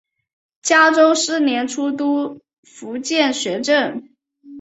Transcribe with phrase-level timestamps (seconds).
[0.63, 4.09] 嘉庆四年出督福建学政。